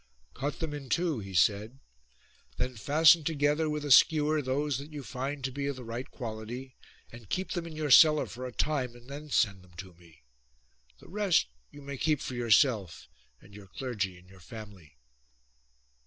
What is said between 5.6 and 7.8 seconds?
of the right quality and keep them in